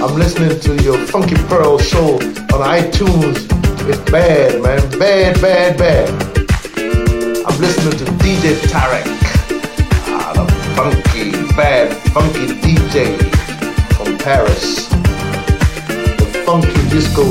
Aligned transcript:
I'm 0.00 0.14
listening 0.14 0.60
to 0.60 0.80
your 0.84 0.96
Funky 1.06 1.34
Pearl 1.48 1.76
show 1.76 2.14
on 2.14 2.60
iTunes. 2.78 3.48
It's 3.88 4.10
bad, 4.10 4.62
man. 4.62 4.78
Bad, 4.96 5.40
bad, 5.40 5.76
bad. 5.76 6.08
I'm 7.44 7.60
listening 7.60 7.98
to 7.98 8.04
DJ 8.22 8.54
Tarek. 8.70 9.04
Ah, 10.06 10.32
the 10.36 10.46
funky, 10.76 11.32
bad, 11.56 11.96
funky 12.12 12.46
DJ 12.62 13.18
from 13.96 14.16
Paris. 14.18 14.88
The 14.88 16.42
funky 16.46 16.88
disco 16.90 17.24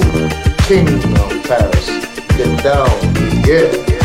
king 0.67 0.89
of 1.21 1.43
Paris. 1.47 1.87
Get 2.35 2.63
down. 2.63 2.89
Yeah. 3.47 3.96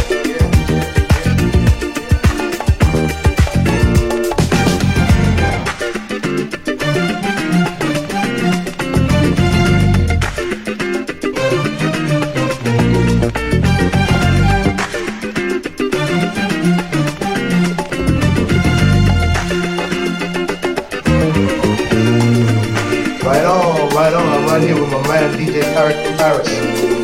Eric 25.74 25.96
Paris, 26.18 26.48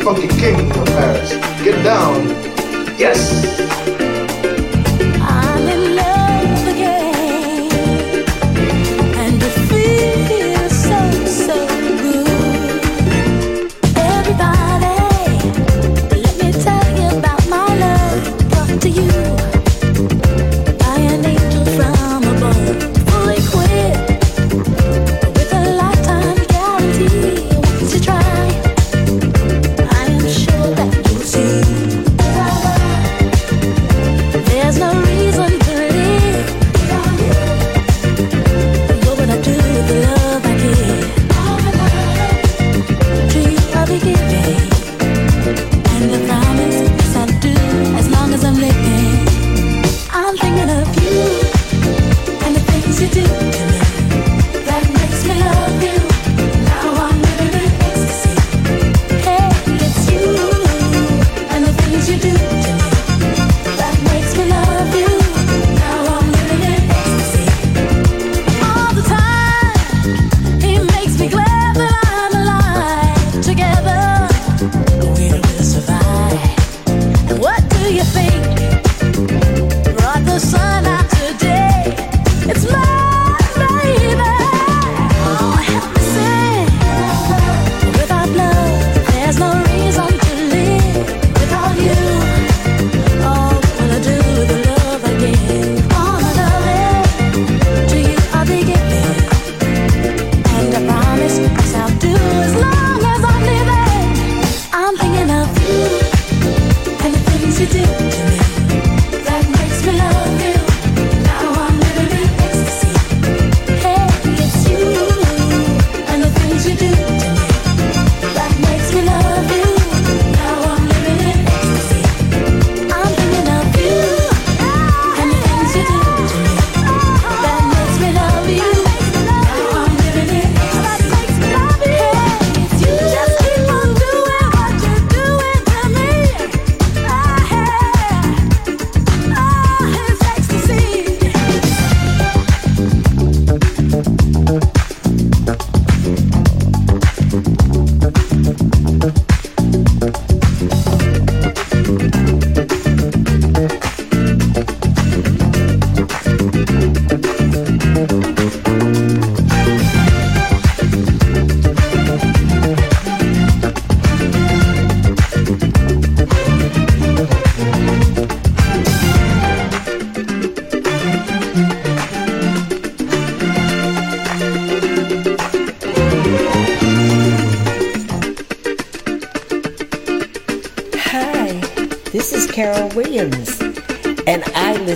funky 0.03 0.27
king 0.27 0.71
from 0.71 0.85
Paris. 0.85 1.31
Get 1.63 1.83
down. 1.83 2.27
Yes. 2.99 3.98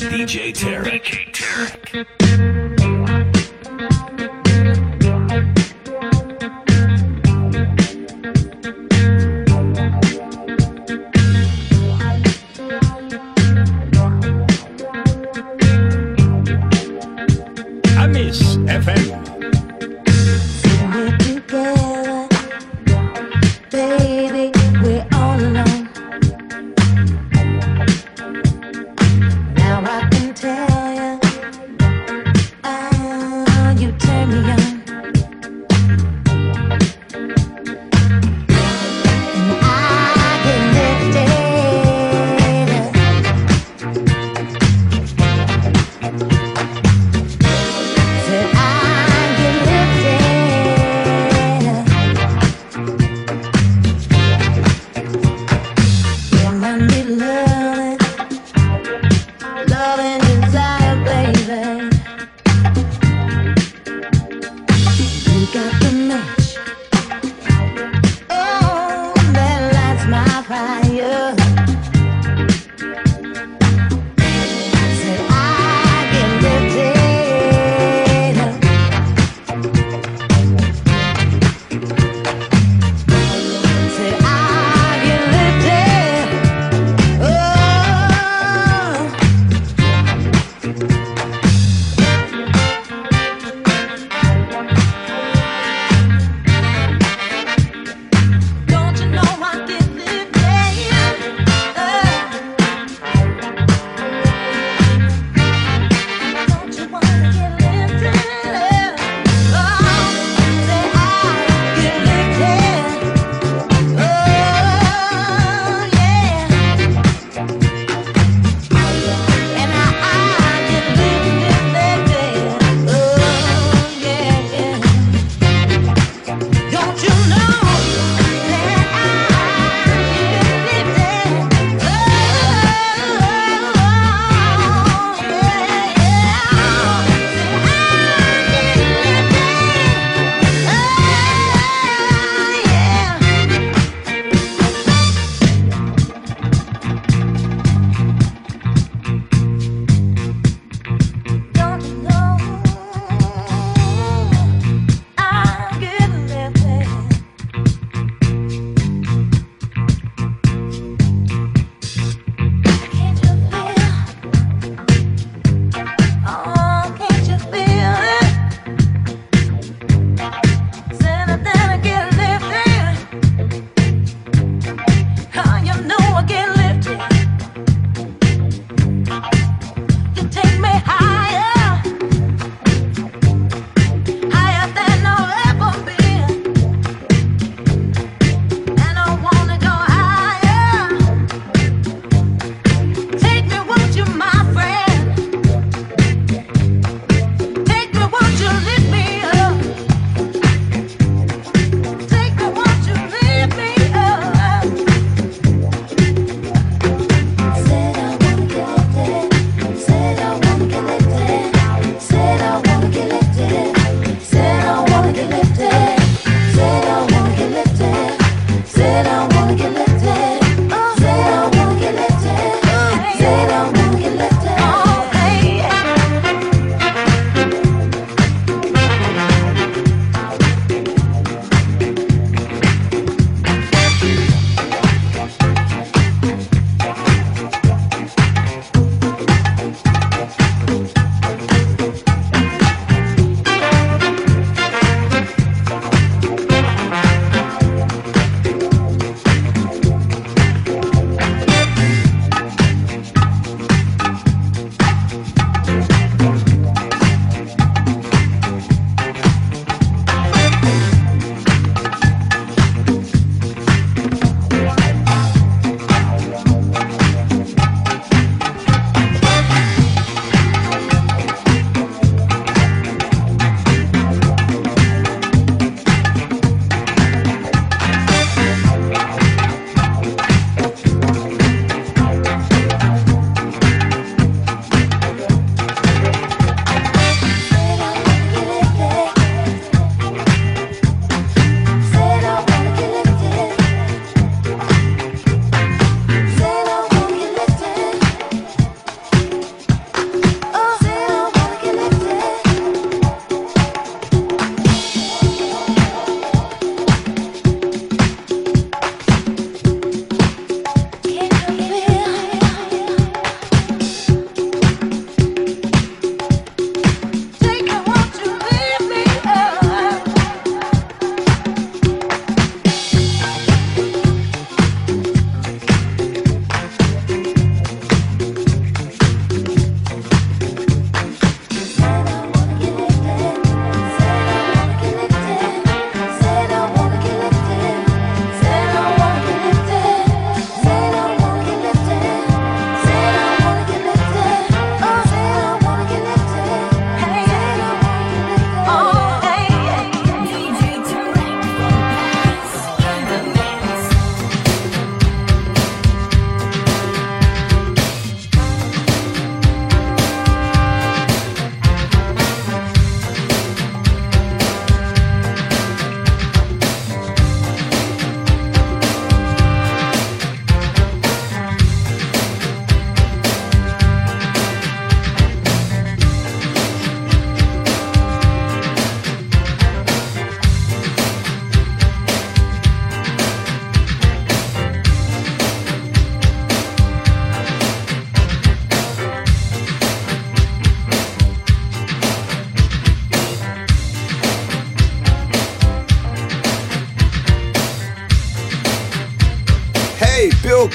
DJ 0.00 0.52
Tarek. 0.54 0.69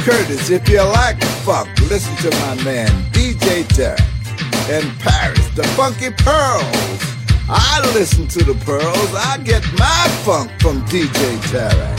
Curtis, 0.05 0.51
if 0.51 0.69
you 0.69 0.83
like 0.83 1.19
funk, 1.43 1.67
listen 1.89 2.15
to 2.17 2.29
my 2.41 2.63
man 2.63 2.89
DJ 3.11 3.63
Tarek 3.63 3.99
in 4.69 4.87
Paris, 4.99 5.47
the 5.55 5.63
Funky 5.69 6.11
Pearls. 6.11 7.01
I 7.49 7.81
listen 7.95 8.27
to 8.27 8.43
the 8.43 8.53
Pearls. 8.65 9.15
I 9.15 9.39
get 9.43 9.63
my 9.79 10.07
funk 10.23 10.51
from 10.61 10.85
DJ 10.85 11.37
Tarek. 11.49 11.94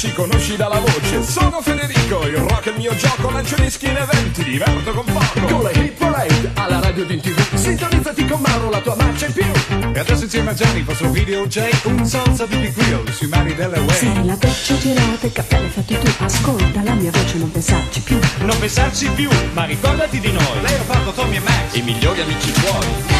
Porrucci, 0.00 0.12
conosci 0.14 0.56
dalla 0.56 0.78
voce. 0.78 1.22
Sono 1.22 1.60
Federico, 1.60 2.26
il 2.26 2.36
rock 2.36 2.68
è 2.68 2.70
il 2.70 2.76
mio 2.78 2.94
gioco, 2.96 3.30
lancio 3.30 3.56
dischi 3.56 3.86
in 3.86 3.96
eventi, 3.96 4.42
diverto 4.42 4.92
con 4.92 5.04
poco. 5.04 5.40
Con 5.46 5.62
la 5.62 5.70
Parade, 5.98 6.50
alla 6.54 6.80
radio 6.80 7.04
di 7.04 7.20
TV, 7.20 7.54
sintonizzati 7.54 8.24
con 8.24 8.40
Mauro, 8.40 8.70
la 8.70 8.80
tua 8.80 8.94
marcia 8.94 9.26
in 9.26 9.32
più. 9.32 9.44
E 9.92 9.98
adesso 9.98 10.24
insieme 10.24 10.50
a 10.50 10.54
Gianni, 10.54 10.82
vostro 10.82 11.10
video 11.10 11.46
J, 11.46 11.68
un 11.84 12.06
salsa 12.06 12.46
di 12.46 12.72
grill 12.72 13.10
sui 13.12 13.28
mari 13.28 13.54
delle 13.54 13.78
way. 13.78 13.96
Se 13.96 14.24
la 14.24 14.36
doccia 14.36 14.78
girata, 14.78 15.26
il 15.26 15.32
caffè 15.32 15.60
l'hai 15.60 15.68
fatto 15.68 15.94
tu, 15.94 16.24
ascolta 16.24 16.82
la 16.82 16.94
mia 16.94 17.10
voce, 17.10 17.36
non 17.36 17.50
pensarci 17.50 18.00
più. 18.00 18.18
Non 18.38 18.58
pensarci 18.58 19.06
più, 19.10 19.28
ma 19.52 19.64
ricordati 19.64 20.18
di 20.18 20.32
noi. 20.32 20.62
Lei 20.62 20.74
ha 20.74 20.82
fatto 20.82 21.10
Tommy 21.10 21.36
e 21.36 21.40
Max, 21.40 21.74
i 21.74 21.82
migliori 21.82 22.22
amici 22.22 22.52
tuoi. 22.52 23.19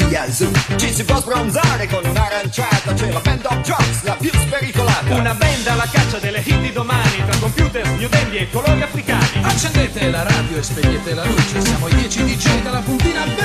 Dagli 0.00 0.14
alzu. 0.14 0.50
Ci 0.76 0.92
si 0.92 1.04
può 1.04 1.16
sbronzare 1.16 1.86
con 1.86 2.04
un'aranciata, 2.04 2.92
c'è 2.94 3.12
la 3.12 3.20
band 3.20 3.44
of 3.44 3.60
drugs, 3.60 4.02
la 4.02 4.14
più 4.14 4.30
spericolata. 4.32 5.14
Una 5.14 5.34
band 5.34 5.66
alla 5.66 5.88
caccia 5.90 6.18
delle 6.18 6.42
hit 6.44 6.60
di 6.60 6.72
domani, 6.72 7.22
tra 7.28 7.36
computer, 7.38 7.86
new 7.98 8.08
dandy 8.08 8.38
e 8.38 8.50
colori 8.50 8.82
africani. 8.82 9.42
Accendete 9.42 10.10
la 10.10 10.22
radio 10.22 10.56
e 10.56 10.62
spegnete 10.62 11.14
la 11.14 11.24
luce. 11.24 11.60
Siamo 11.60 11.88
i 11.88 11.94
10 11.94 12.24
DJ 12.24 12.62
dalla 12.62 12.80
puntina 12.80 13.24
veloce. 13.24 13.39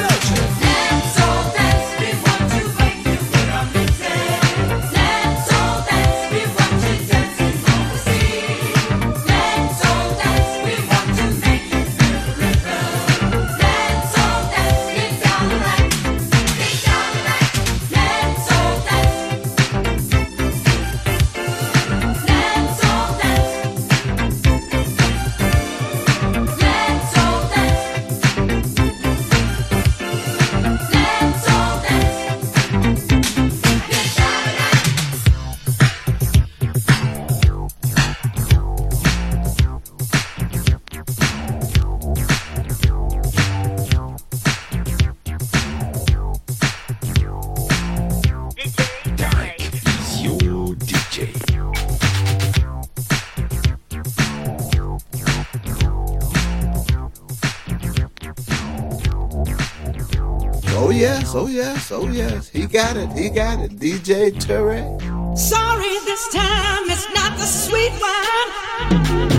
Oh 61.37 61.47
yes, 61.47 61.91
oh 61.91 62.07
yes. 62.07 62.47
He 62.47 62.65
got 62.65 62.95
it, 62.95 63.11
he 63.11 63.29
got 63.29 63.59
it. 63.59 63.71
DJ 63.77 64.31
Tarek. 64.31 65.37
Sorry, 65.37 65.99
this 66.05 66.29
time 66.29 66.89
it's 66.89 67.13
not 67.13 67.37
the 67.37 67.45
sweet 67.45 67.91
wine. 67.99 69.34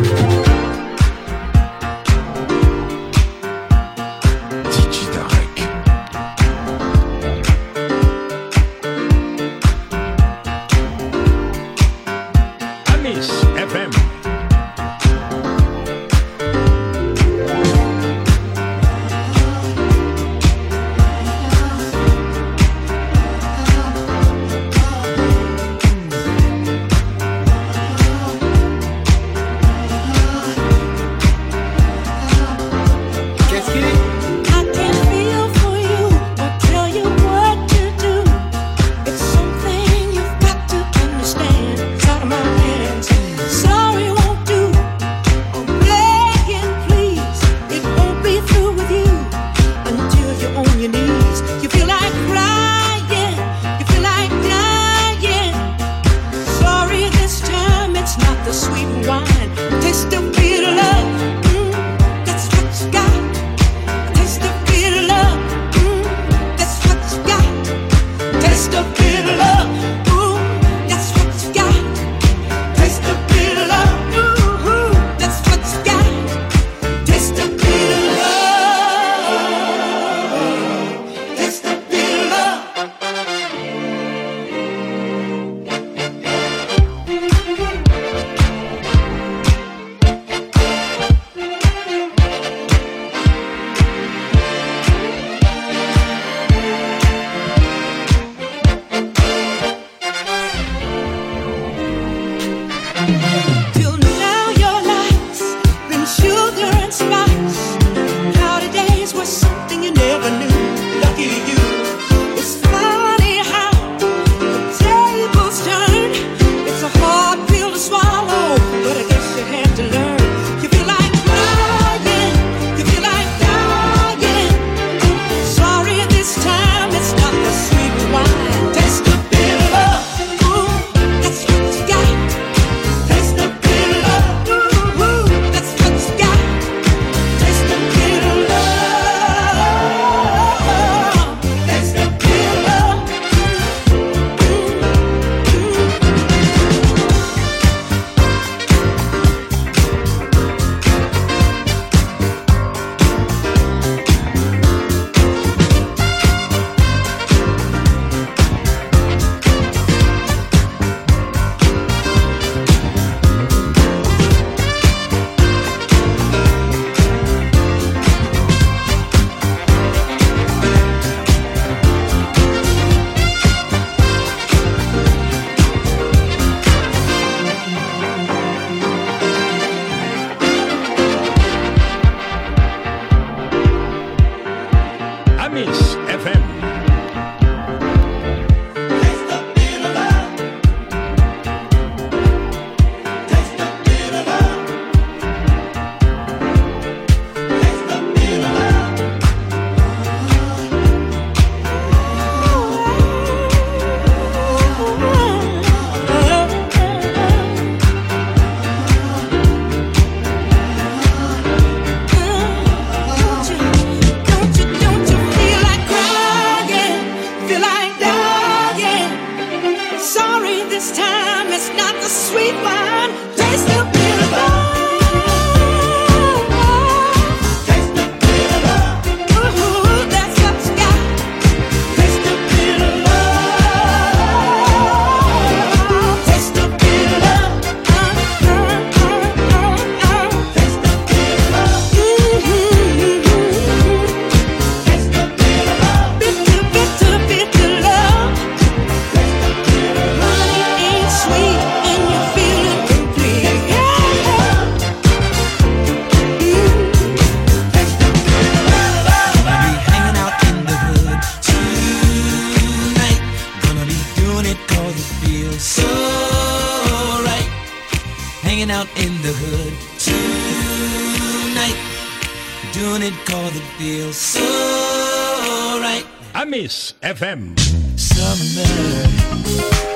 feels 273.79 274.17
so 274.17 274.41
right. 274.41 276.05
I 276.35 276.45
miss 276.47 276.95
FM. 277.03 277.59
Summer. 277.99 279.96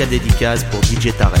spéciale 0.00 0.08
dédicace 0.08 0.64
pour 0.64 0.82
DJ 0.84 1.14
Tarek. 1.16 1.40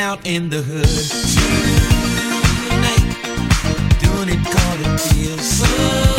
hanging 0.00 0.18
out 0.18 0.26
in 0.26 0.48
the 0.48 0.62
hood. 0.62 0.86
tonight, 2.68 3.04
doing 4.00 4.28
it 4.28 4.44
cause 4.44 4.80
it 4.80 5.14
feels 5.14 5.42
so 5.42 6.09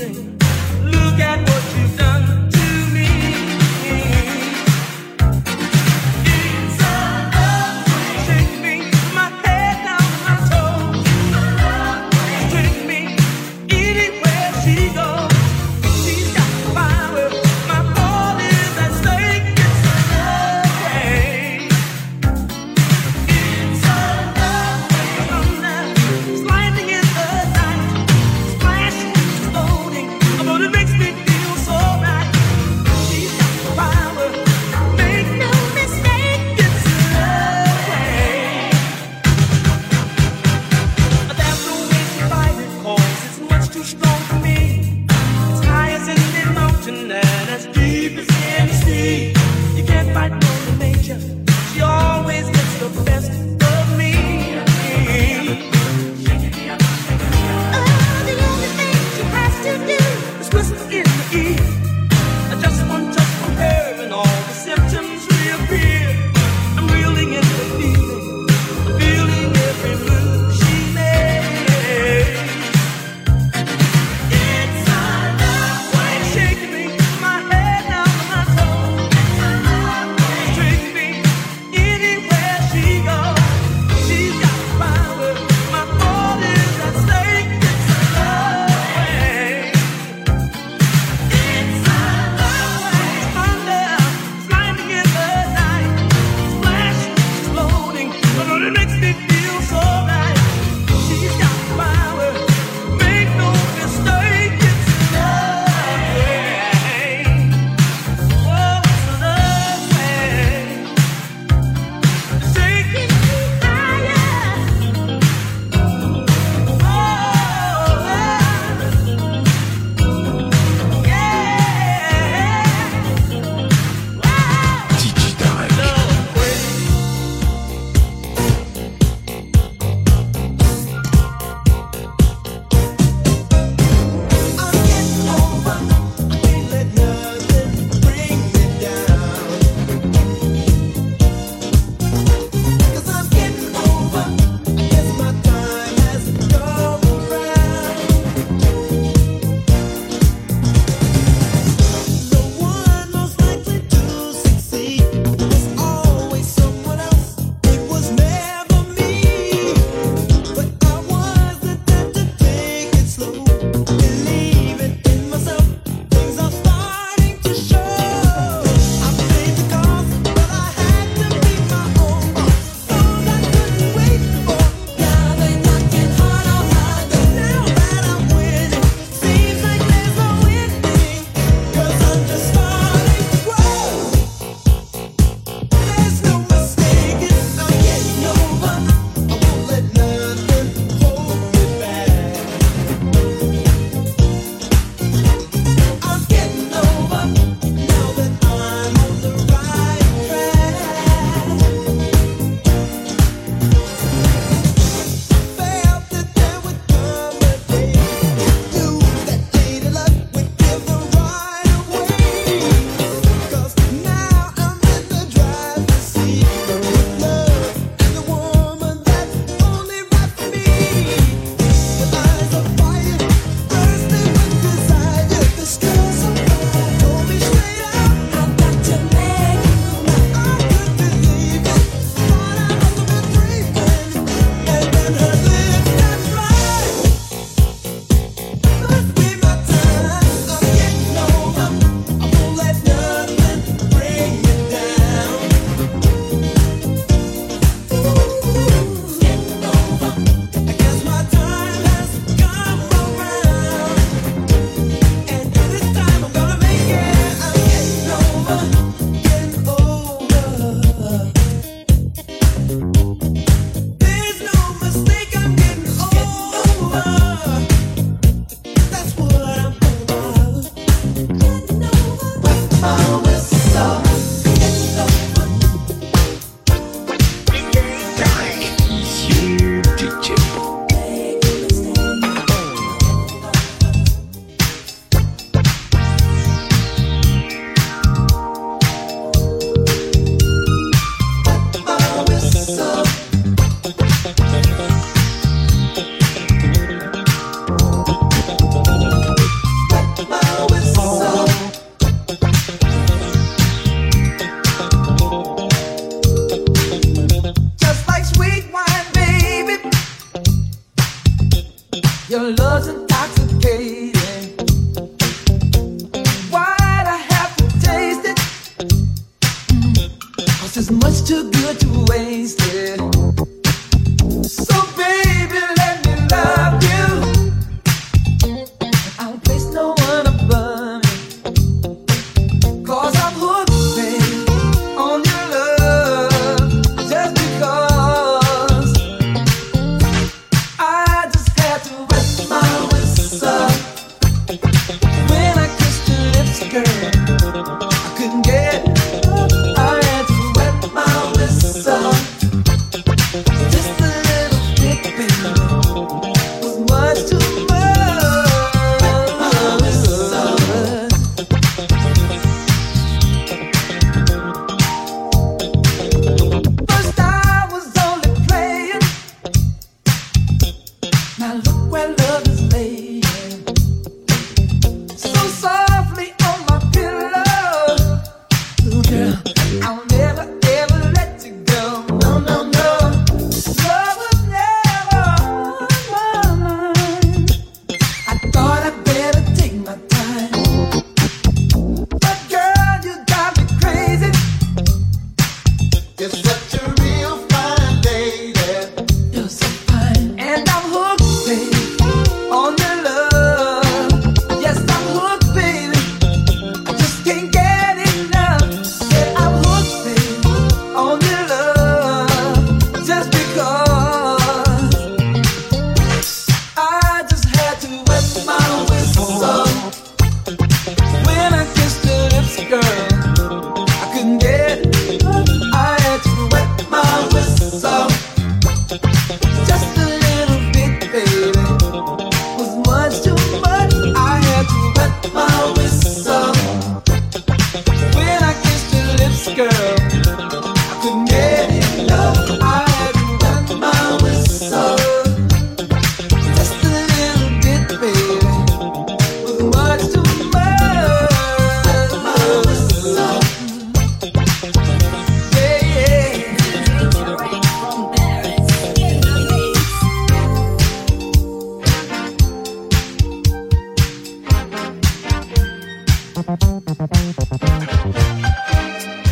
thing. 0.00 0.39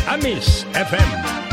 Amis 0.07 0.65
FM. 0.73 1.48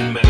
Shoot. 0.00 0.29